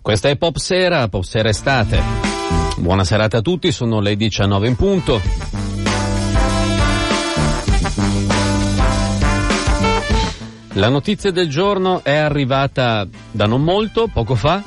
[0.00, 2.00] Questa è Pop Sera, Pop Sera Estate.
[2.76, 5.20] Buona serata a tutti, sono le 19 in punto.
[10.76, 14.60] La notizia del giorno è arrivata da non molto, poco fa.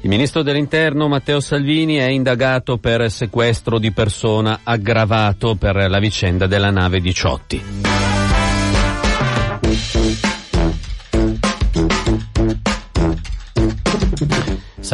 [0.00, 6.46] Il ministro dell'Interno Matteo Salvini è indagato per sequestro di persona aggravato per la vicenda
[6.46, 8.07] della nave Diciotti.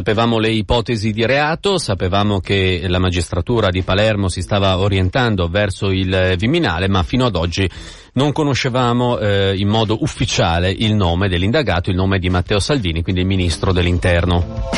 [0.05, 5.91] Sapevamo le ipotesi di reato, sapevamo che la magistratura di Palermo si stava orientando verso
[5.91, 7.67] il Viminale, ma fino ad oggi
[8.13, 13.23] non conoscevamo eh, in modo ufficiale il nome dell'indagato, il nome di Matteo Salvini, quindi
[13.23, 14.69] il ministro dell'Interno.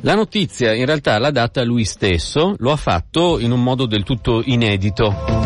[0.00, 4.02] La notizia in realtà l'ha data lui stesso, lo ha fatto in un modo del
[4.02, 5.41] tutto inedito.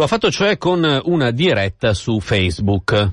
[0.00, 3.10] Lo ha fatto cioè con una diretta su Facebook.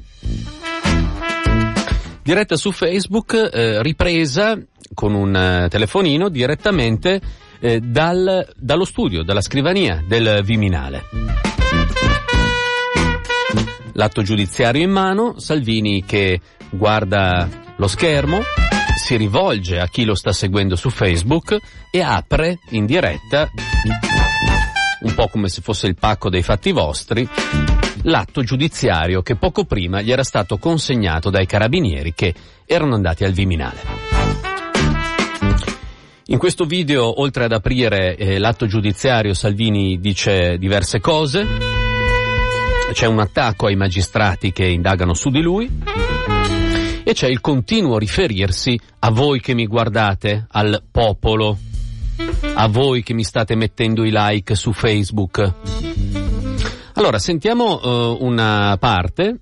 [2.23, 4.57] Diretta su Facebook eh, ripresa
[4.93, 7.19] con un eh, telefonino direttamente
[7.59, 11.03] eh, dal, dallo studio, dalla scrivania del Viminale.
[13.91, 18.39] L'atto giudiziario in mano, Salvini che guarda lo schermo,
[18.95, 21.57] si rivolge a chi lo sta seguendo su Facebook
[21.91, 23.49] e apre in diretta
[25.01, 27.27] un po' come se fosse il pacco dei fatti vostri,
[28.03, 32.33] l'atto giudiziario che poco prima gli era stato consegnato dai carabinieri che
[32.65, 34.07] erano andati al Viminale.
[36.29, 41.45] In questo video, oltre ad aprire eh, l'atto giudiziario, Salvini dice diverse cose.
[42.91, 45.69] C'è un attacco ai magistrati che indagano su di lui
[47.03, 51.57] e c'è il continuo riferirsi a voi che mi guardate, al popolo
[52.53, 55.53] a voi che mi state mettendo i like su Facebook.
[56.93, 59.39] Allora, sentiamo uh, una parte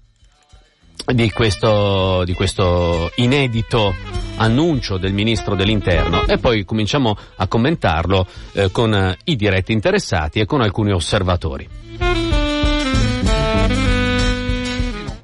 [1.13, 3.93] di questo, di questo inedito
[4.37, 10.39] annuncio del ministro dell'interno e poi cominciamo a commentarlo eh, con eh, i diretti interessati
[10.39, 11.84] e con alcuni osservatori.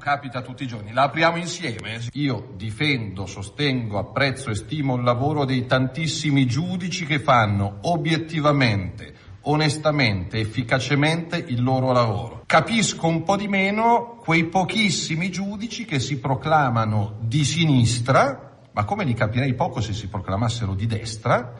[0.02, 2.00] Capita tutti i giorni, la apriamo insieme.
[2.14, 10.38] Io difendo, sostengo, apprezzo e stimo il lavoro dei tantissimi giudici che fanno obiettivamente, onestamente,
[10.38, 12.42] efficacemente il loro lavoro.
[12.46, 19.04] Capisco un po' di meno quei pochissimi giudici che si proclamano di sinistra, ma come
[19.04, 21.54] li capirei poco se si proclamassero di destra,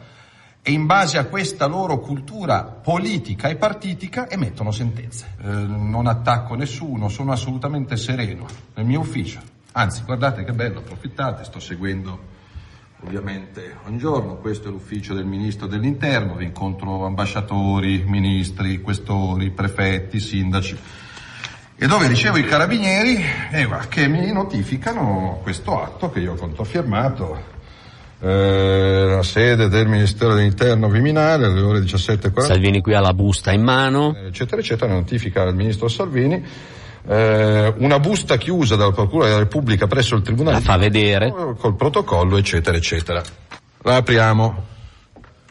[0.63, 5.35] e in base a questa loro cultura politica e partitica emettono sentenze.
[5.43, 9.41] Eh, non attacco nessuno, sono assolutamente sereno nel mio ufficio.
[9.73, 12.31] Anzi, guardate che bello, approfittate, sto seguendo
[13.05, 20.21] ovviamente ogni giorno, questo è l'ufficio del Ministro dell'Interno, vi incontro ambasciatori, ministri, questori, prefetti,
[20.21, 20.79] sindaci
[21.75, 27.43] e dove ricevo i carabinieri eh, che mi notificano questo atto che io ho controfirmato
[28.25, 32.43] eh, la sede del Ministero dell'Interno Viminale alle ore 17.40.
[32.43, 34.15] Salvini qui ha la busta in mano.
[34.15, 36.45] Eccetera, eccetera, notifica al Ministro Salvini.
[37.05, 40.59] Eh, una busta chiusa dalla Procura della Repubblica presso il Tribunale.
[40.59, 41.35] La fa vedere.
[41.59, 43.21] Col protocollo, eccetera, eccetera.
[43.83, 44.67] La apriamo.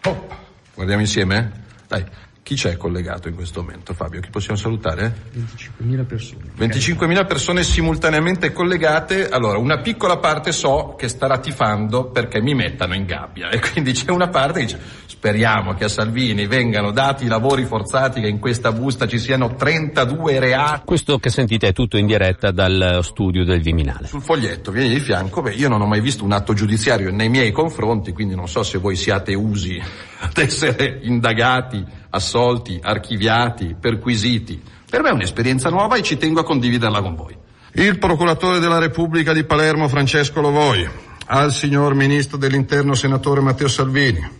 [0.05, 0.27] Oh,
[0.73, 1.51] guardiamo insieme?
[1.89, 2.05] Dai.
[2.44, 4.19] Chi c'è collegato in questo momento, Fabio?
[4.19, 5.29] Chi possiamo salutare?
[5.35, 6.52] 25.000 persone.
[6.57, 9.29] 25.000 persone simultaneamente collegate.
[9.29, 13.50] Allora, una piccola parte so che starà tifando perché mi mettano in gabbia.
[13.50, 14.79] E quindi c'è una parte che dice
[15.22, 19.53] speriamo che a Salvini vengano dati i lavori forzati, che in questa busta ci siano
[19.53, 20.81] 32 reati.
[20.84, 24.08] Questo che sentite è tutto in diretta dal studio del Viminale.
[24.08, 25.44] Sul foglietto, vieni di fianco.
[25.44, 28.64] Beh, io non ho mai visto un atto giudiziario nei miei confronti, quindi non so
[28.64, 29.79] se voi siate usi
[30.22, 34.61] ad essere indagati assolti, archiviati, perquisiti.
[34.90, 37.35] Per me è un'esperienza nuova e ci tengo a condividerla con voi.
[37.73, 40.87] Il procuratore della Repubblica di Palermo Francesco Lovoi,
[41.28, 44.40] al signor Ministro dell'Interno Senatore Matteo Salvini,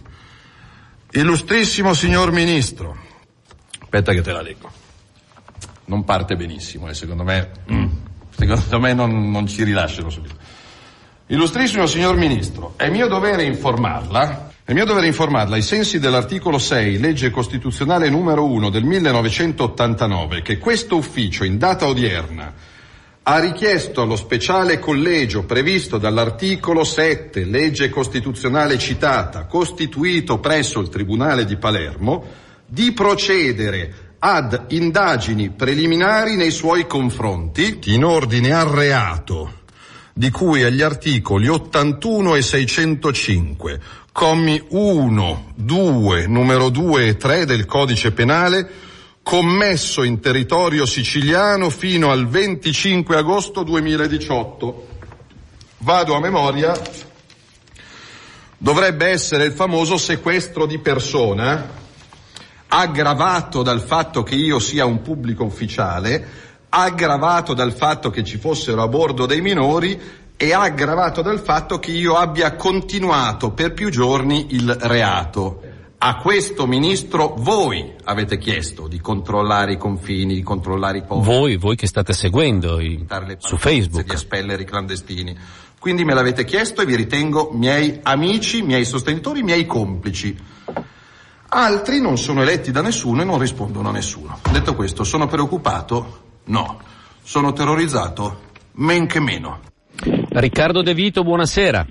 [1.12, 2.98] illustrissimo signor Ministro,
[3.80, 4.70] aspetta che te la leggo,
[5.86, 7.88] non parte benissimo e eh, secondo me, mm,
[8.38, 10.36] secondo me non, non ci rilasciano subito.
[11.28, 16.98] Illustrissimo signor Ministro, è mio dovere informarla è mio dovere informarla, ai sensi dell'articolo 6,
[16.98, 22.54] legge costituzionale numero 1 del 1989, che questo ufficio, in data odierna,
[23.24, 31.44] ha richiesto allo speciale collegio previsto dall'articolo 7, legge costituzionale citata, costituito presso il Tribunale
[31.44, 32.24] di Palermo,
[32.66, 39.60] di procedere ad indagini preliminari nei suoi confronti in ordine al reato
[40.14, 43.80] di cui agli articoli 81 e 605,
[44.12, 48.70] commi 1, 2, numero 2 e 3 del codice penale,
[49.24, 54.88] commesso in territorio siciliano fino al 25 agosto 2018.
[55.78, 56.80] Vado a memoria,
[58.58, 61.80] dovrebbe essere il famoso sequestro di persona,
[62.68, 68.82] aggravato dal fatto che io sia un pubblico ufficiale, aggravato dal fatto che ci fossero
[68.82, 70.00] a bordo dei minori
[70.42, 75.62] e aggravato dal fatto che io abbia continuato per più giorni il reato.
[76.00, 81.38] A questo ministro voi avete chiesto di controllare i confini, di controllare i poveri.
[81.38, 83.06] Voi, voi che state seguendo i,
[83.38, 84.04] su Facebook.
[84.04, 85.38] Di espellere i clandestini.
[85.78, 90.36] Quindi me l'avete chiesto e vi ritengo miei amici, miei sostenitori, miei complici.
[91.50, 94.40] Altri non sono eletti da nessuno e non rispondono a nessuno.
[94.52, 96.22] Detto questo, sono preoccupato?
[96.46, 96.82] No.
[97.22, 98.50] Sono terrorizzato?
[98.72, 99.70] Men che meno.
[100.34, 101.86] Riccardo De Vito, buonasera.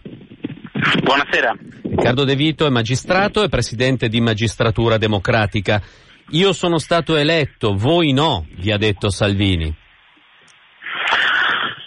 [1.02, 1.54] Buonasera.
[1.82, 5.82] Riccardo De Vito è magistrato e presidente di Magistratura Democratica.
[6.30, 9.76] Io sono stato eletto, voi no, vi ha detto Salvini.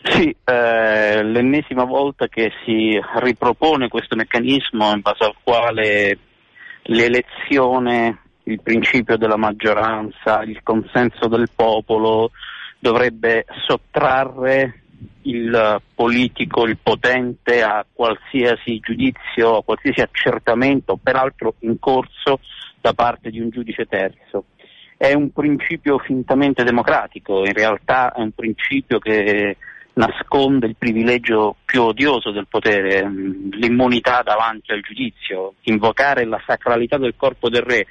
[0.04, 6.20] Sì, eh, l'ennesima volta che si ripropone questo meccanismo in base al quale
[6.84, 12.30] l'elezione, il principio della maggioranza, il consenso del popolo
[12.78, 14.82] dovrebbe sottrarre
[15.24, 22.40] il politico, il potente a qualsiasi giudizio, a qualsiasi accertamento, peraltro in corso
[22.80, 24.46] da parte di un giudice terzo.
[24.98, 29.58] È un principio fintamente democratico, in realtà è un principio che
[29.94, 33.08] nasconde il privilegio più odioso del potere,
[33.52, 35.56] l'immunità davanti al giudizio.
[35.64, 37.86] Invocare la sacralità del corpo del re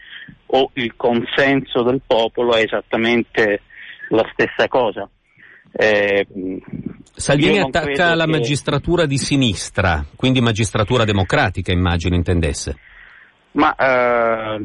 [0.47, 3.63] o il consenso del popolo è esattamente
[4.09, 5.09] la stessa cosa.
[5.73, 6.27] Eh,
[7.15, 8.31] Salvini attacca la che...
[8.31, 12.77] magistratura di sinistra, quindi magistratura democratica immagino intendesse.
[13.53, 14.65] Ma eh,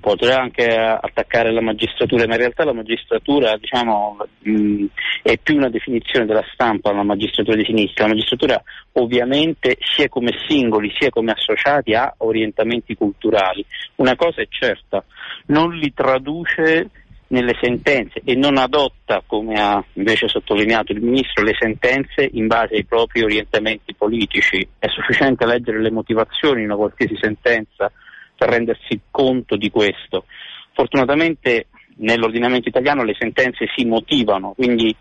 [0.00, 4.84] potrei anche attaccare la magistratura, ma in realtà la magistratura diciamo, mh,
[5.22, 8.04] è più una definizione della stampa la magistratura di sinistra.
[8.04, 8.62] La magistratura
[8.92, 13.64] ovviamente sia come singoli sia come associati ha orientamenti culturali.
[13.96, 15.04] Una cosa è certa,
[15.46, 16.90] non li traduce
[17.34, 22.76] nelle sentenze e non adotta, come ha invece sottolineato il Ministro, le sentenze in base
[22.76, 24.66] ai propri orientamenti politici.
[24.78, 27.90] È sufficiente leggere le motivazioni in una qualsiasi sentenza
[28.36, 30.26] per rendersi conto di questo.
[30.72, 31.66] Fortunatamente
[31.96, 34.94] nell'ordinamento italiano le sentenze si motivano, quindi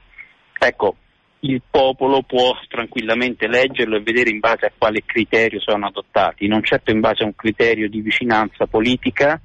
[0.59, 0.95] ecco,
[1.41, 6.63] il popolo può tranquillamente leggerlo e vedere in base a quale criterio sono adottati, non
[6.63, 9.39] certo in base a un criterio di vicinanza politica,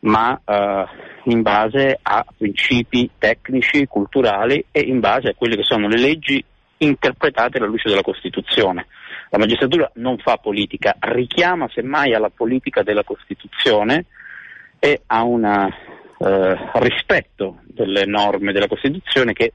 [0.00, 0.84] ma eh,
[1.24, 6.42] in base a principi tecnici, culturali e in base a quelle che sono le leggi
[6.78, 8.86] interpretate alla luce della Costituzione.
[9.30, 14.06] La magistratura non fa politica, richiama semmai alla politica della Costituzione
[14.78, 19.52] e a un eh, rispetto delle norme della Costituzione che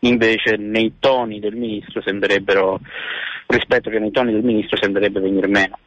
[0.00, 2.78] invece nei toni del Ministro sembrerebbero,
[3.46, 5.78] rispetto che nei toni del Ministro sembrerebbe venire meno.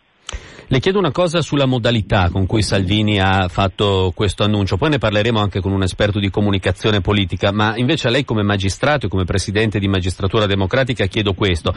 [0.72, 5.00] Le chiedo una cosa sulla modalità con cui Salvini ha fatto questo annuncio, poi ne
[5.00, 9.10] parleremo anche con un esperto di comunicazione politica, ma invece a lei come magistrato e
[9.10, 11.74] come presidente di Magistratura Democratica chiedo questo.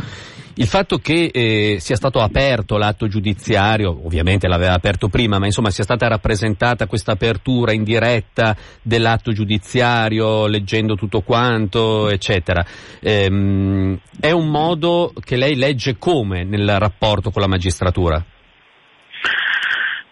[0.54, 5.70] Il fatto che eh, sia stato aperto l'atto giudiziario, ovviamente l'aveva aperto prima, ma insomma
[5.70, 12.64] sia stata rappresentata questa apertura in diretta dell'atto giudiziario, leggendo tutto quanto, eccetera,
[13.00, 18.24] ehm, è un modo che lei legge come nel rapporto con la magistratura?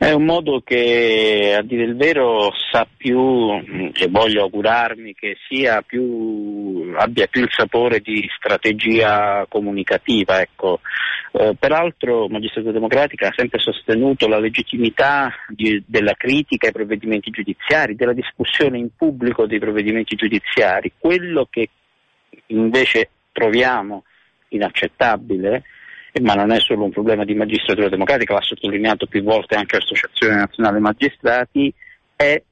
[0.02, 3.52] È un modo che a dire il vero sa più,
[3.94, 5.36] e voglio augurarmi che
[5.86, 10.40] più, abbia più il sapore di strategia comunicativa.
[10.40, 10.80] Ecco.
[11.30, 17.94] Eh, peraltro Magistratura Democratica ha sempre sostenuto la legittimità di, della critica ai provvedimenti giudiziari,
[17.94, 20.94] della discussione in pubblico dei provvedimenti giudiziari.
[20.98, 21.68] Quello che
[22.46, 24.02] invece troviamo
[24.48, 25.62] inaccettabile
[26.20, 30.34] ma non è solo un problema di magistratura democratica, l'ha sottolineato più volte anche l'Associazione
[30.36, 31.72] Nazionale Magistrati,
[32.14, 32.42] è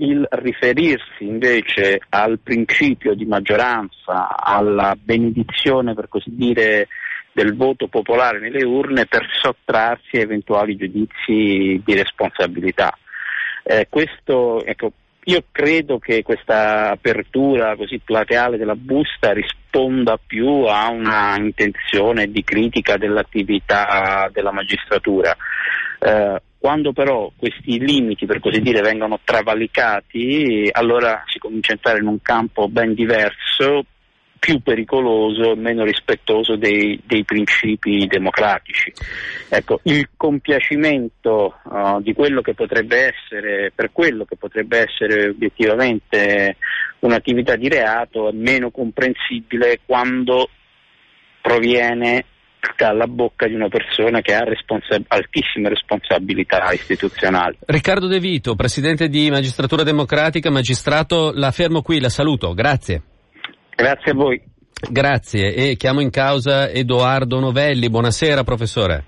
[0.00, 6.88] il riferirsi invece al principio di maggioranza, alla benedizione per così dire
[7.32, 12.96] del voto popolare nelle urne per sottrarsi a eventuali giudizi di responsabilità.
[13.62, 14.92] Eh, questo, ecco,
[15.28, 22.42] io credo che questa apertura così plateale della busta risponda più a una intenzione di
[22.42, 25.36] critica dell'attività della magistratura.
[26.00, 31.98] Eh, quando però questi limiti, per così dire, vengono travalicati, allora si comincia a entrare
[31.98, 33.84] in un campo ben diverso,
[34.38, 38.92] più pericoloso e meno rispettoso dei, dei principi democratici.
[39.48, 46.56] Ecco, il compiacimento uh, di quello che potrebbe essere, per quello che potrebbe essere obiettivamente
[47.00, 50.48] un'attività di reato è meno comprensibile quando
[51.40, 52.24] proviene
[52.76, 57.58] dalla bocca di una persona che ha responsa- altissime responsabilità istituzionali.
[57.66, 63.02] Riccardo De Vito, Presidente di Magistratura Democratica, magistrato, la fermo qui, la saluto, grazie.
[63.80, 64.42] Grazie a voi.
[64.90, 67.88] Grazie e chiamo in causa Edoardo Novelli.
[67.88, 69.04] Buonasera professore.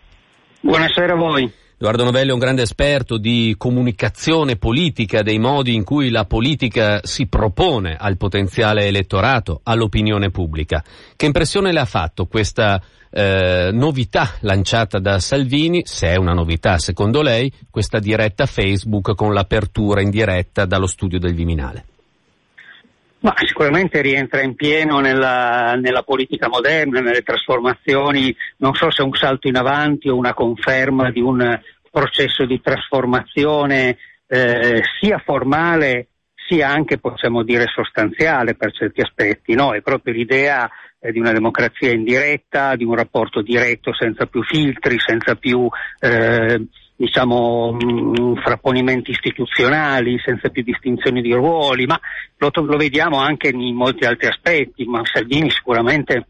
[0.61, 1.53] Buonasera a voi.
[1.75, 7.01] Edoardo Novelli è un grande esperto di comunicazione politica, dei modi in cui la politica
[7.03, 10.85] si propone al potenziale elettorato, all'opinione pubblica.
[11.17, 16.79] Che impressione le ha fatto questa eh, novità lanciata da Salvini, se è una novità
[16.79, 21.87] secondo lei, questa diretta Facebook con l'apertura in diretta dallo studio del Viminale?
[23.21, 29.05] Ma sicuramente rientra in pieno nella, nella, politica moderna, nelle trasformazioni, non so se è
[29.05, 31.61] un salto in avanti o una conferma di un
[31.91, 36.07] processo di trasformazione eh, sia formale
[36.49, 39.73] sia anche possiamo dire sostanziale per certi aspetti, no?
[39.73, 44.99] È proprio l'idea eh, di una democrazia indiretta, di un rapporto diretto senza più filtri,
[44.99, 45.69] senza più
[46.01, 46.67] eh,
[47.01, 51.99] diciamo, mh, mm, frapponimenti istituzionali, senza più distinzioni di ruoli, ma
[52.37, 56.27] lo, lo vediamo anche in molti altri aspetti, ma Salvini sicuramente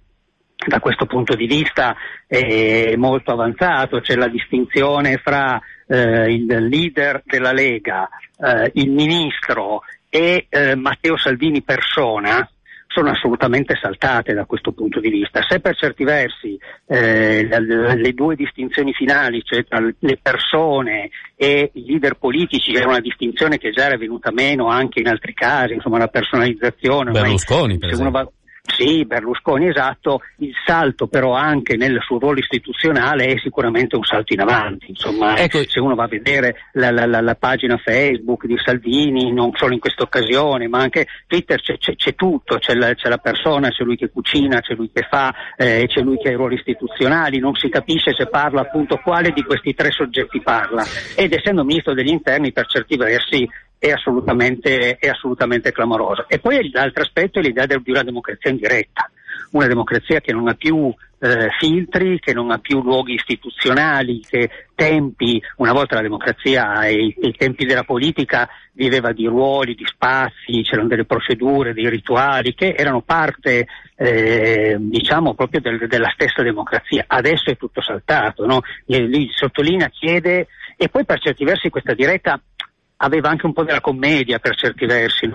[0.64, 7.22] da questo punto di vista è molto avanzato, c'è la distinzione fra eh, il leader
[7.24, 8.08] della Lega,
[8.38, 12.48] eh, il ministro e eh, Matteo Salvini persona,
[12.92, 15.44] sono assolutamente saltate da questo punto di vista.
[15.48, 21.70] Se per certi versi eh, le, le, due distinzioni finali, cioè tra le persone e
[21.72, 25.74] i leader politici, era una distinzione che già era venuta meno anche in altri casi,
[25.74, 27.12] insomma la personalizzazione.
[27.12, 28.32] Berlusconi, per esempio.
[28.76, 34.32] Sì, Berlusconi esatto, il salto però anche nel suo ruolo istituzionale è sicuramente un salto
[34.32, 35.36] in avanti, insomma.
[35.36, 35.62] Ecco.
[35.66, 39.74] se uno va a vedere la, la, la, la, pagina Facebook di Salvini, non solo
[39.74, 43.68] in questa occasione, ma anche Twitter c'è, c'è, c'è tutto, c'è la, c'è la, persona,
[43.68, 46.54] c'è lui che cucina, c'è lui che fa, eh, c'è lui che ha i ruoli
[46.54, 50.84] istituzionali, non si capisce se parla appunto quale di questi tre soggetti parla.
[51.16, 53.48] Ed essendo ministro degli interni per certi versi
[53.80, 56.26] è assolutamente, è assolutamente clamorosa.
[56.28, 59.10] E poi l'altro aspetto è l'idea di una democrazia indiretta,
[59.52, 64.66] una democrazia che non ha più eh, filtri, che non ha più luoghi istituzionali, che
[64.74, 70.62] tempi, una volta la democrazia ai, ai tempi della politica viveva di ruoli, di spazi,
[70.62, 77.04] c'erano delle procedure, dei rituali che erano parte eh, diciamo proprio del, della stessa democrazia.
[77.06, 78.60] Adesso è tutto saltato, no?
[78.86, 82.40] Lui sottolinea, chiede e poi per certi versi questa diretta
[83.02, 85.28] aveva anche un po' della commedia per certi versi,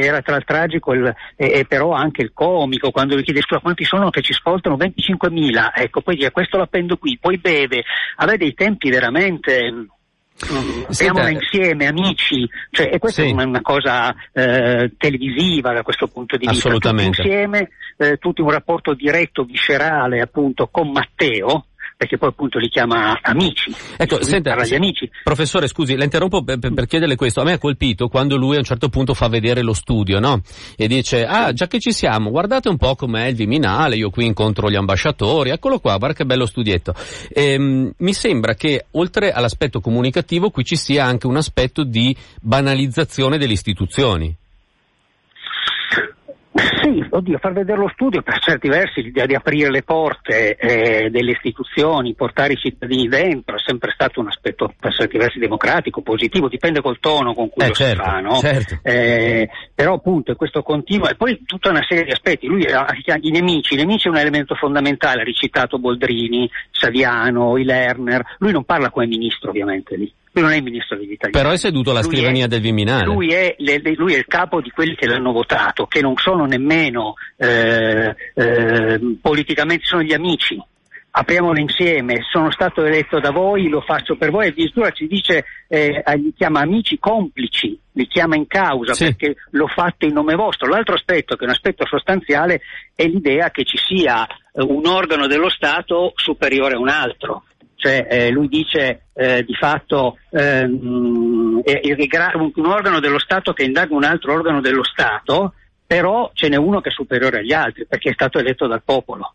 [0.00, 3.84] era tra il tragico e, e, però anche il comico, quando gli chiede scusa quanti
[3.84, 7.84] sono che ci ascoltano, 25.000, ecco, poi dice questo l'appendo qui, poi beve,
[8.16, 9.72] aveva dei tempi veramente...
[9.72, 13.28] Mm, Siamo insieme, amici, cioè, e questa sì.
[13.28, 16.70] è una, una cosa eh, televisiva da questo punto di vista.
[16.70, 21.66] Tutti insieme, eh, tutti un rapporto diretto, viscerale appunto con Matteo,
[22.00, 23.70] perché poi appunto li chiama amici.
[23.98, 25.10] Ecco, senta, amici.
[25.22, 27.42] professore, scusi, la interrompo per, per, per, chiederle questo.
[27.42, 30.40] A me ha colpito quando lui a un certo punto fa vedere lo studio, no?
[30.78, 34.24] E dice, ah, già che ci siamo, guardate un po' com'è il Viminale, io qui
[34.24, 36.94] incontro gli ambasciatori, eccolo qua, guarda che bello studietto.
[37.34, 43.36] Ehm, mi sembra che oltre all'aspetto comunicativo qui ci sia anche un aspetto di banalizzazione
[43.36, 44.34] delle istituzioni.
[46.90, 51.08] Sì, oddio, far vedere lo studio per certi versi l'idea di aprire le porte eh,
[51.08, 56.02] delle istituzioni, portare i cittadini dentro è sempre stato un aspetto per certi versi democratico,
[56.02, 58.34] positivo, dipende col tono con cui eh, lo certo, si fa, no?
[58.38, 58.78] certo.
[58.82, 62.86] eh, però appunto questo continua e poi tutta una serie di aspetti, lui ha
[63.20, 68.50] i nemici, i nemici è un elemento fondamentale, ha ricitato Boldrini, Saviano, i Lerner, lui
[68.50, 71.42] non parla come ministro ovviamente lì, lui non è il ministro degli italiani.
[71.42, 73.04] Però è seduto alla lui scrivania è, del Viminale.
[73.04, 76.44] Lui è, le, lui è, il capo di quelli che l'hanno votato, che non sono
[76.44, 80.62] nemmeno eh, eh, politicamente, sono gli amici.
[81.12, 86.04] Apriamolo insieme, sono stato eletto da voi, lo faccio per voi, addirittura ci dice, eh,
[86.14, 89.06] li chiama amici complici, li chiama in causa sì.
[89.06, 90.68] perché l'ho fatto in nome vostro.
[90.68, 92.60] L'altro aspetto, che è un aspetto sostanziale,
[92.94, 97.42] è l'idea che ci sia eh, un organo dello Stato superiore a un altro
[97.80, 104.04] cioè eh, lui dice eh, di fatto ehm, un organo dello Stato che indaga un
[104.04, 105.54] altro organo dello Stato,
[105.86, 109.34] però ce n'è uno che è superiore agli altri perché è stato eletto dal popolo.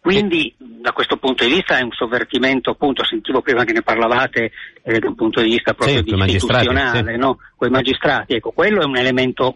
[0.00, 4.50] Quindi da questo punto di vista è un sovvertimento, appunto, sentivo prima che ne parlavate
[4.82, 7.18] eh, da un punto di vista proprio sì, istituzionale, sì.
[7.18, 7.38] no?
[7.54, 9.54] con i magistrati, ecco, quello è un elemento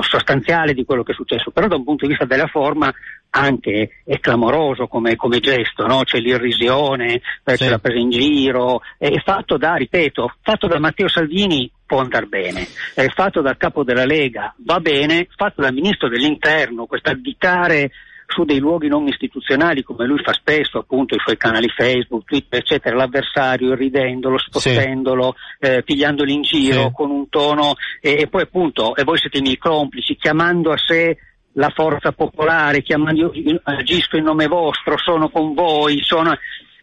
[0.00, 2.92] sostanziale di quello che è successo, però da un punto di vista della forma
[3.30, 6.02] anche è clamoroso come, come gesto, no?
[6.04, 7.56] c'è l'irrisione, sì.
[7.56, 12.26] c'è la presa in giro, è fatto da, ripeto, fatto da Matteo Salvini può andare
[12.26, 17.90] bene, è fatto dal capo della Lega va bene, fatto dal ministro dell'interno, questo additare
[18.30, 22.58] su dei luoghi non istituzionali come lui fa spesso, appunto i suoi canali Facebook, Twitter,
[22.60, 25.66] eccetera, l'avversario, ridendolo, spostendolo, sì.
[25.66, 26.92] eh, pigliandolo in giro sì.
[26.92, 30.76] con un tono e, e, poi appunto, e voi siete i miei complici, chiamando a
[30.76, 31.16] sé
[31.52, 36.36] la forza popolare, chiamando io agisco in nome vostro, sono con voi, sono...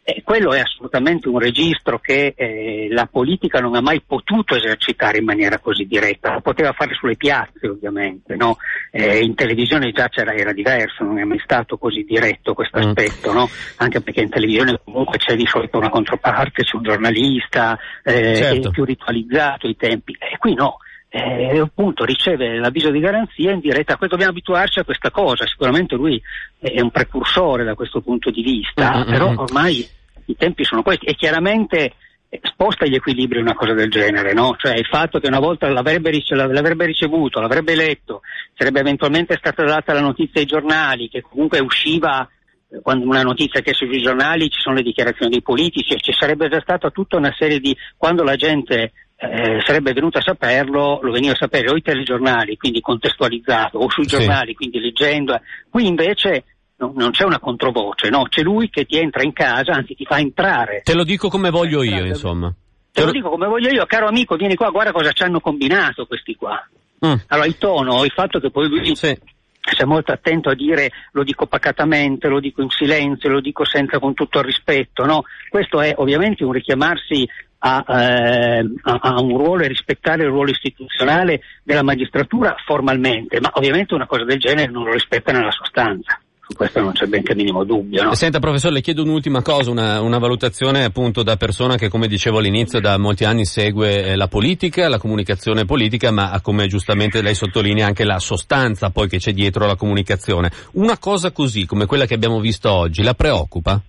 [0.07, 5.17] Eh, quello è assolutamente un registro che eh, la politica non ha mai potuto esercitare
[5.17, 8.57] in maniera così diretta, lo poteva fare sulle piazze ovviamente, no?
[8.91, 12.81] eh, in televisione già c'era, era diverso, non è mai stato così diretto questo mm.
[12.83, 13.33] aspetto, mm.
[13.33, 13.49] no?
[13.77, 18.67] anche perché in televisione comunque c'è di solito una controparte, c'è un giornalista, eh, certo.
[18.67, 20.77] è più ritualizzato i tempi, e qui no.
[21.17, 26.21] Eh, appunto riceve l'avviso di garanzia in diretta, dobbiamo abituarci a questa cosa, sicuramente lui
[26.59, 29.09] è un precursore da questo punto di vista, mm-hmm.
[29.09, 29.87] però ormai
[30.25, 31.93] i tempi sono questi e chiaramente
[32.27, 34.57] eh, sposta gli equilibri una cosa del genere, no?
[34.57, 38.19] Cioè il fatto che una volta l'avrebbe, rice- l'avrebbe, ricevuto, l'avrebbe letto,
[38.53, 42.27] sarebbe eventualmente stata data la notizia ai giornali, che comunque usciva
[42.67, 46.11] eh, quando una notizia che sui giornali ci sono le dichiarazioni dei politici e ci
[46.11, 50.99] sarebbe già stata tutta una serie di quando la gente eh, sarebbe venuta a saperlo,
[51.01, 54.55] lo veniva a sapere o i telegiornali, quindi contestualizzato, o sui giornali, sì.
[54.55, 55.39] quindi leggendo.
[55.69, 56.43] Qui invece
[56.77, 60.03] No, non c'è una controvoce, no, c'è lui che ti entra in casa, anzi ti
[60.03, 60.81] fa entrare.
[60.83, 62.53] Te lo dico come voglio io, insomma.
[62.91, 66.05] Te, lo dico come voglio io, caro amico, vieni qua, guarda cosa ci hanno combinato
[66.05, 66.61] questi qua.
[67.05, 67.13] Mm.
[67.27, 69.17] Allora il tono, il fatto che poi lui sì.
[69.61, 73.99] sia molto attento a dire lo dico pacatamente, lo dico in silenzio, lo dico senza
[73.99, 75.23] con tutto il rispetto, no?
[75.49, 77.27] Questo è ovviamente un richiamarsi
[77.59, 83.51] a, eh, a, a, un ruolo e rispettare il ruolo istituzionale della magistratura formalmente, ma
[83.53, 87.33] ovviamente una cosa del genere non lo rispetta nella sostanza su questo non c'è benché
[87.33, 88.03] minimo dubbio.
[88.03, 88.13] No?
[88.13, 92.37] Senta professore, le chiedo un'ultima cosa, una, una, valutazione appunto da persona che come dicevo
[92.37, 97.33] all'inizio da molti anni segue eh, la politica, la comunicazione politica, ma come giustamente lei
[97.33, 100.51] sottolinea anche la sostanza poi che c'è dietro la comunicazione.
[100.73, 103.81] Una cosa così come quella che abbiamo visto oggi, la preoccupa?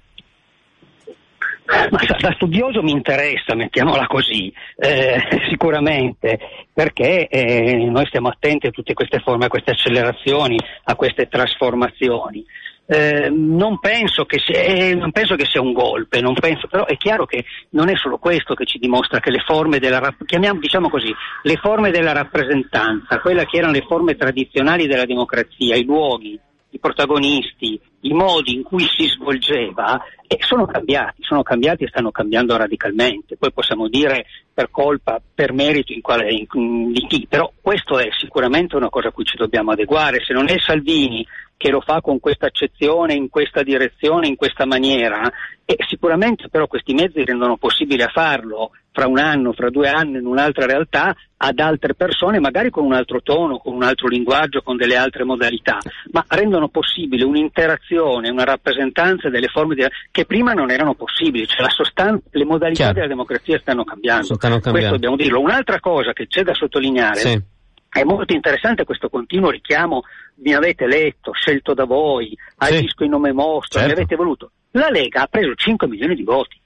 [1.90, 6.38] Ma da studioso mi interessa, mettiamola così, eh, sicuramente,
[6.72, 12.44] perché eh, noi stiamo attenti a tutte queste forme, a queste accelerazioni, a queste trasformazioni.
[12.88, 17.26] Eh, non, penso sia, eh, non, penso che sia, un golpe, penso, però è chiaro
[17.26, 20.14] che non è solo questo che ci dimostra che le forme della,
[20.60, 25.84] diciamo così, le forme della rappresentanza, quelle che erano le forme tradizionali della democrazia, i
[25.84, 26.38] luoghi,
[26.76, 32.10] i protagonisti, i modi in cui si svolgeva eh, sono cambiati, sono cambiati e stanno
[32.10, 33.36] cambiando radicalmente.
[33.36, 38.08] Poi possiamo dire per colpa, per merito in quale, in, di chi, però questo è
[38.16, 40.22] sicuramente una cosa a cui ci dobbiamo adeguare.
[40.22, 44.66] Se non è Salvini che lo fa con questa accezione, in questa direzione, in questa
[44.66, 45.30] maniera,
[45.64, 50.24] e sicuramente però questi mezzi rendono possibile farlo fra un anno, fra due anni, in
[50.24, 54.78] un'altra realtà, ad altre persone, magari con un altro tono, con un altro linguaggio, con
[54.78, 55.76] delle altre modalità,
[56.12, 59.84] ma rendono possibile un'interazione, una rappresentanza delle forme di...
[60.10, 62.94] che prima non erano possibili, cioè sostanza, le modalità Chiaro.
[62.94, 64.34] della democrazia stanno cambiando.
[64.34, 64.70] stanno cambiando.
[64.70, 65.40] Questo dobbiamo dirlo.
[65.40, 67.42] Un'altra cosa che c'è da sottolineare sì.
[67.90, 70.04] è molto interessante questo continuo richiamo
[70.36, 73.04] mi avete letto, scelto da voi, agisco sì.
[73.04, 73.86] in nome vostro, certo.
[73.88, 74.50] mi avete voluto.
[74.70, 76.58] La Lega ha preso 5 milioni di voti.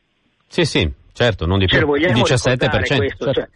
[0.47, 1.95] Sì, sì, certo, non di più.
[1.95, 2.97] Il 17%.
[2.97, 3.33] Questo, certo.
[3.33, 3.49] cioè,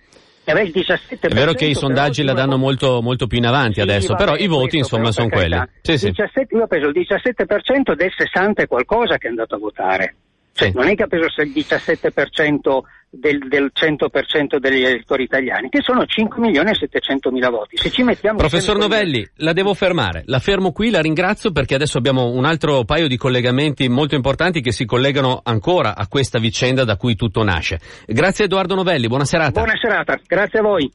[0.44, 4.36] è vero che i sondaggi la danno molto, molto più in avanti sì, adesso, però
[4.36, 5.58] i voti questo, insomma sono quelli.
[5.80, 9.58] Sì, 17, io ho preso il 17% del 60 e qualcosa che è andato a
[9.58, 10.16] votare.
[10.54, 10.74] Cioè, sì.
[10.76, 16.04] non è che ha preso il 17% del, del 100% degli elettori italiani, che sono
[16.06, 17.76] 5 milioni e 700 mila voti.
[17.76, 20.22] Se ci mettiamo Professor Novelli, la devo fermare.
[20.26, 24.60] La fermo qui, la ringrazio perché adesso abbiamo un altro paio di collegamenti molto importanti
[24.60, 27.80] che si collegano ancora a questa vicenda da cui tutto nasce.
[28.06, 29.60] Grazie Edoardo Novelli, buona serata.
[29.60, 30.90] Buona serata, grazie a voi.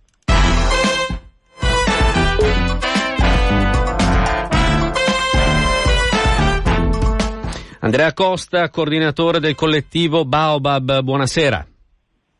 [7.89, 11.65] Andrea Costa, coordinatore del collettivo Baobab, buonasera.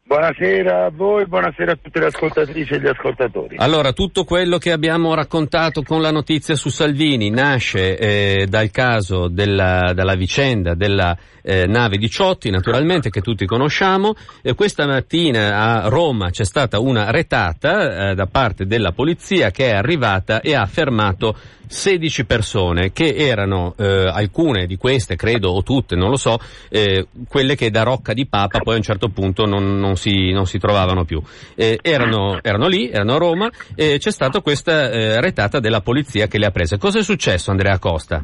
[0.04, 3.56] Buonasera a voi, buonasera a tutte le ascoltatrici e gli ascoltatori.
[3.58, 9.28] Allora, tutto quello che abbiamo raccontato con la notizia su Salvini nasce eh, dal caso
[9.28, 11.18] della, dalla vicenda della
[11.50, 14.14] eh, nave Diciotti, naturalmente, che tutti conosciamo.
[14.44, 19.72] Eh, questa mattina a Roma c'è stata una retata eh, da parte della polizia che
[19.72, 21.36] è arrivata e ha fermato
[21.66, 27.08] 16 persone che erano eh, alcune di queste, credo, o tutte, non lo so, eh,
[27.28, 30.46] quelle che da Rocca di Papa poi a un certo punto non, non, si, non
[30.46, 31.20] si, trovavano più.
[31.56, 36.38] Eh, erano, erano, lì, erano a Roma e c'è stata questa retata della polizia che
[36.38, 36.78] le ha prese.
[36.78, 38.24] Cosa è successo Andrea Costa?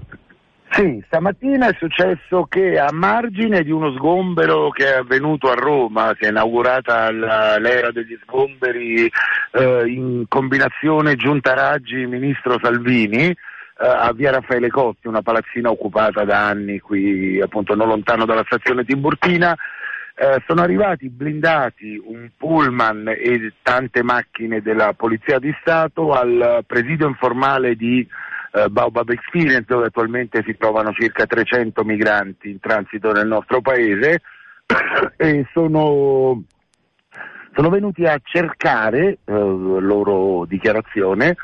[0.71, 6.13] Sì, stamattina è successo che a margine di uno sgombero che è avvenuto a Roma,
[6.19, 9.10] si è inaugurata l'era degli sgomberi
[9.51, 13.36] eh, in combinazione Giunta Raggi, Ministro Salvini, eh,
[13.78, 18.84] a via Raffaele Cotti, una palazzina occupata da anni qui appunto non lontano dalla stazione
[18.84, 19.56] Tiburtina,
[20.17, 27.08] eh, sono arrivati blindati un pullman e tante macchine della Polizia di Stato al presidio
[27.08, 28.06] informale di
[28.56, 34.22] eh, Baobab Experience dove attualmente si trovano circa 300 migranti in transito nel nostro paese.
[35.18, 36.44] E sono,
[37.54, 41.36] sono venuti a cercare, eh, loro dichiarazione,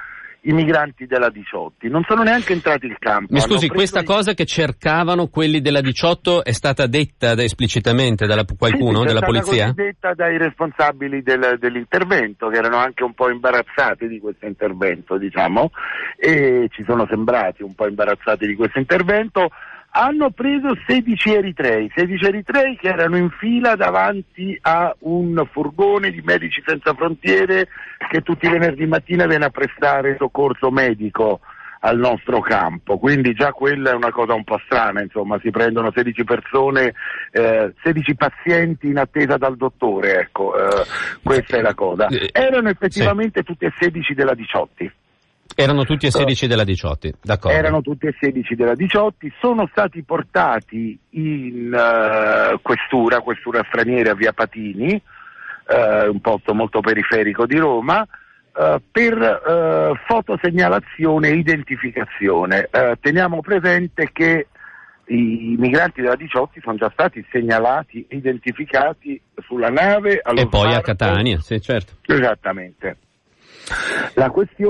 [0.44, 1.88] i migranti della 18.
[1.90, 3.34] Non sono neanche entrati in campo.
[3.34, 8.44] Mi scusi, questa cosa che cercavano quelli della 18 è stata detta da, esplicitamente da
[8.58, 9.68] qualcuno, sì, della polizia?
[9.68, 15.18] È detta dai responsabili del, dell'intervento, che erano anche un po' imbarazzati di questo intervento,
[15.18, 15.72] diciamo,
[16.18, 19.50] e ci sono sembrati un po' imbarazzati di questo intervento
[19.92, 26.22] hanno preso 16 eritrei, 16 eritrei che erano in fila davanti a un furgone di
[26.24, 27.68] Medici Senza Frontiere
[28.10, 31.42] che tutti i venerdì mattina viene a prestare soccorso medico
[31.84, 35.92] al nostro campo, quindi già quella è una cosa un po' strana, insomma, si prendono
[35.94, 36.94] 16 persone,
[37.32, 40.86] eh, 16 pazienti in attesa dal dottore, ecco, eh,
[41.24, 42.06] questa è la cosa.
[42.08, 43.46] Eh, erano effettivamente sì.
[43.46, 44.92] tutti e 16 della 18.
[45.56, 47.58] Erano tutti e 16 della 18, d'accordo.
[47.58, 54.34] Erano tutti e 16 della 18, sono stati portati in uh, questura, questura straniera via
[54.34, 62.70] Patini, uh, un posto molto periferico di Roma, uh, per fotosegnalazione e identificazione.
[63.00, 64.48] teniamo presente che
[65.08, 70.22] i migranti della 18 sono già stati segnalati identificati sulla nave.
[70.22, 71.94] E poi a Catania, sì certo.
[72.06, 72.98] Esattamente.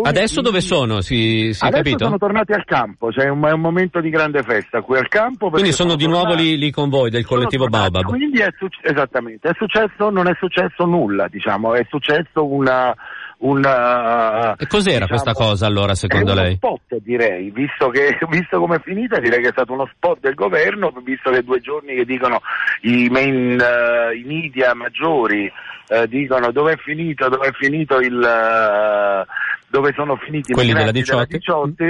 [0.03, 1.01] Adesso dove sono?
[1.01, 2.05] Si, si Adesso capito?
[2.05, 5.07] sono tornati al campo, cioè è un, è un, momento di grande festa qui al
[5.07, 5.49] campo.
[5.49, 8.05] Quindi sono, sono di nuovo lì, lì, con voi del collettivo Baobab.
[8.05, 8.49] Quindi è
[8.83, 12.95] esattamente, è successo, non è successo nulla, diciamo, è successo una,
[13.41, 16.57] una, e cos'era diciamo, questa cosa allora secondo lei?
[16.59, 19.89] È uno spot direi, visto, che, visto come è finita direi che è stato uno
[19.95, 22.41] spot del governo, visto che due giorni che dicono
[22.81, 25.51] i, main, uh, i media maggiori
[25.89, 29.25] uh, dicono dove è finito, dove è finito il, uh,
[29.67, 31.83] dove sono finiti Quelli i della 18, della 18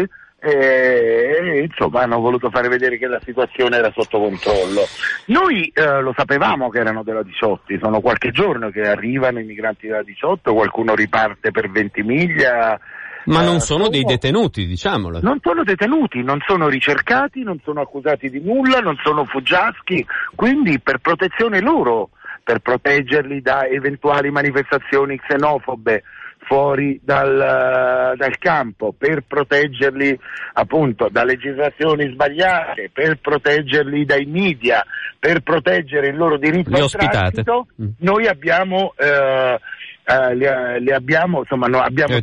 [0.44, 4.82] e, insomma hanno voluto fare vedere che la situazione era sotto controllo.
[5.26, 9.86] Noi eh, lo sapevamo che erano della 18, sono qualche giorno che arrivano i migranti
[9.86, 12.80] della 18, qualcuno riparte per 20 miglia.
[13.26, 15.20] Ma non eh, sono, sono dei detenuti, diciamolo.
[15.22, 20.80] Non sono detenuti, non sono ricercati, non sono accusati di nulla, non sono fuggiaschi, quindi
[20.80, 22.10] per protezione loro,
[22.44, 26.02] per proteggerli da eventuali manifestazioni xenofobe,
[26.44, 30.18] fuori dal, dal, campo per proteggerli
[30.54, 34.84] appunto da legislazioni sbagliate, per proteggerli dai media,
[35.20, 37.88] per proteggere il loro diritto al transito, mm.
[38.00, 39.60] noi abbiamo eh,
[40.04, 42.16] Uh, le, le, abbiamo, insomma, no, abbiamo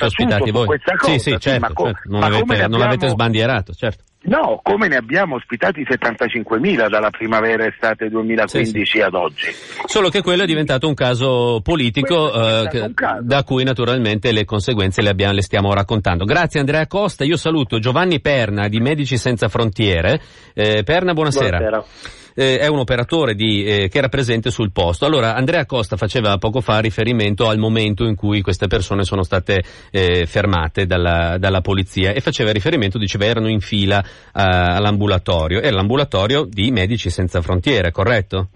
[0.50, 0.66] voi.
[0.66, 1.12] questa cosa.
[1.12, 2.08] Sì, sì, certo, sì, ma certo.
[2.10, 4.02] Non, ma avete, non l'avete sbandierato, certo.
[4.20, 9.00] No, come ne abbiamo ospitati 75.000 dalla primavera estate 2015 sì, sì.
[9.00, 9.46] ad oggi.
[9.86, 13.22] Solo che quello è diventato un caso politico eh, un caso.
[13.22, 16.24] da cui naturalmente le conseguenze le, abbiamo, le, stiamo raccontando.
[16.24, 20.20] Grazie Andrea Costa, io saluto Giovanni Perna di Medici Senza Frontiere.
[20.52, 21.58] Eh, Perna, buonasera.
[21.58, 25.04] buonasera eh, è un operatore di, eh, che era presente sul posto.
[25.04, 29.64] Allora, Andrea Costa faceva poco fa riferimento al momento in cui queste persone sono state
[29.90, 35.60] eh, fermate dalla, dalla, polizia e faceva riferimento, diceva, erano in fila all'ambulatorio.
[35.60, 38.50] Era l'ambulatorio di Medici Senza Frontiere, corretto?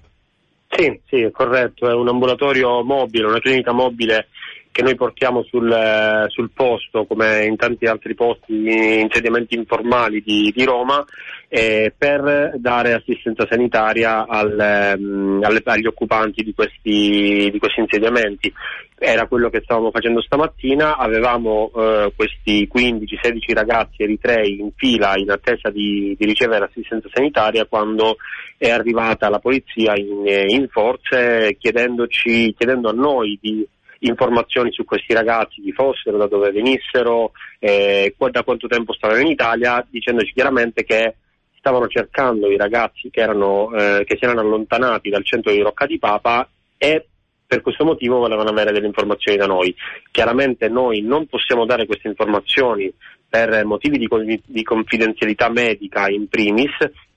[0.68, 4.28] Sì, sì, è corretto, è un ambulatorio mobile, una clinica mobile
[4.72, 10.50] che noi portiamo sul, eh, sul, posto, come in tanti altri posti, insediamenti informali di,
[10.54, 11.04] di Roma,
[11.48, 18.50] eh, per dare assistenza sanitaria al, ehm, alle, agli occupanti di questi, di questi, insediamenti.
[18.98, 25.30] Era quello che stavamo facendo stamattina, avevamo eh, questi 15-16 ragazzi eritrei in fila in
[25.30, 28.16] attesa di, di, ricevere assistenza sanitaria quando
[28.56, 33.66] è arrivata la polizia in, in forze chiedendoci, chiedendo a noi di
[34.02, 39.28] informazioni su questi ragazzi, chi fossero, da dove venissero, eh, da quanto tempo stavano in
[39.28, 41.16] Italia, dicendoci chiaramente che
[41.58, 45.86] stavano cercando i ragazzi che, erano, eh, che si erano allontanati dal centro di Rocca
[45.86, 47.06] di Papa e
[47.46, 49.74] per questo motivo volevano avere delle informazioni da noi.
[50.10, 52.92] Chiaramente noi non possiamo dare queste informazioni
[53.28, 54.08] per motivi di,
[54.44, 56.70] di confidenzialità medica in primis,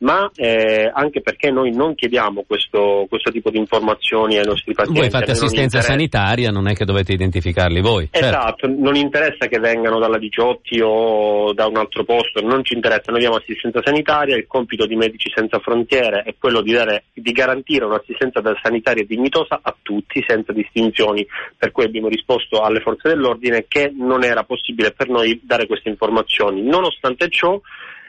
[0.06, 5.02] ma eh, anche perché noi non chiediamo questo, questo, tipo di informazioni ai nostri pazienti.
[5.02, 8.08] Voi fate assistenza sanitaria, non è che dovete identificarli voi.
[8.12, 8.28] Certo.
[8.28, 8.82] Esatto, certo.
[8.84, 13.22] non interessa che vengano dalla Diciotti o da un altro posto, non ci interessa, noi
[13.22, 17.86] diamo assistenza sanitaria, il compito di Medici Senza Frontiere è quello di, dare, di garantire
[17.86, 21.26] un'assistenza sanitaria dignitosa a tutti, senza distinzioni,
[21.58, 25.90] per cui abbiamo risposto alle forze dell'ordine che non era possibile per noi dare queste
[25.90, 26.62] informazioni.
[26.62, 27.60] Nonostante ciò,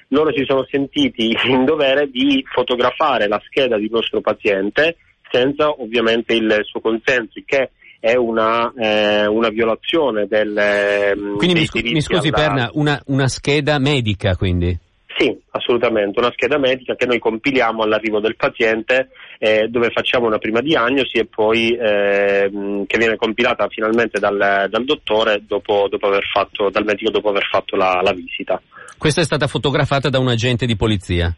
[0.08, 4.96] loro si sono sentiti in dovere di fotografare la scheda di nostro paziente
[5.30, 11.34] senza ovviamente il suo consenso, che è una, eh, una violazione del...
[11.36, 12.36] Quindi mi, scu- mi, scusi alla...
[12.36, 14.78] Perna, una, una scheda medica quindi?
[15.18, 20.36] Sì, assolutamente, una scheda medica che noi compiliamo all'arrivo del paziente eh, dove facciamo una
[20.36, 26.24] prima diagnosi e poi eh, che viene compilata finalmente dal, dal dottore dopo, dopo, aver
[26.30, 28.60] fatto, dal medico dopo aver fatto la, la visita.
[28.98, 31.34] Questa è stata fotografata da un agente di polizia?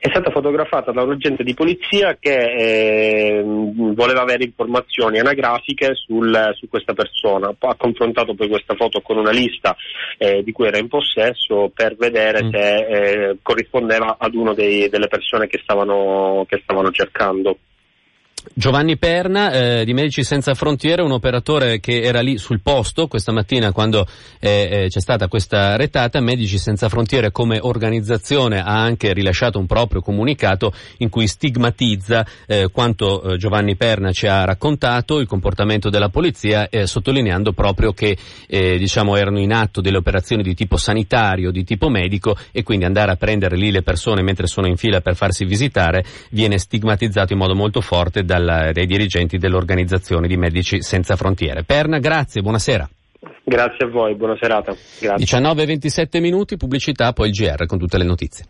[0.00, 6.52] è stata fotografata da un agente di polizia che eh, voleva avere informazioni anagrafiche sul,
[6.54, 7.52] su questa persona.
[7.58, 9.76] Ha confrontato poi questa foto con una lista
[10.16, 12.50] eh, di cui era in possesso per vedere mm.
[12.50, 17.58] se eh, corrispondeva ad una delle persone che stavano, che stavano cercando.
[18.54, 23.32] Giovanni Perna eh, di Medici Senza Frontiere, un operatore che era lì sul posto questa
[23.32, 24.06] mattina quando
[24.38, 26.20] eh, eh, c'è stata questa retata.
[26.20, 32.68] Medici Senza Frontiere come organizzazione ha anche rilasciato un proprio comunicato in cui stigmatizza eh,
[32.72, 38.16] quanto eh, Giovanni Perna ci ha raccontato, il comportamento della polizia, eh, sottolineando proprio che
[38.48, 43.12] diciamo, erano in atto delle operazioni di tipo sanitario, di tipo medico e quindi andare
[43.12, 47.38] a prendere lì le persone mentre sono in fila per farsi visitare viene stigmatizzato in
[47.38, 51.64] modo molto forte dal, dai dirigenti dell'organizzazione di Medici Senza Frontiere.
[51.64, 52.86] Perna, grazie, buonasera.
[53.42, 54.72] Grazie a voi, buona serata.
[54.72, 58.44] 19-27 minuti, pubblicità, poi il GR con tutte le notizie.